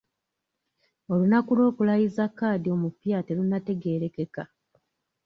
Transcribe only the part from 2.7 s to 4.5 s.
omupya terunnategeerekeka.